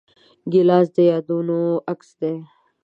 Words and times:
ګیلاس 0.51 0.87
د 0.95 0.97
یادونو 1.11 1.59
عکس 1.91 2.09
دی. 2.21 2.35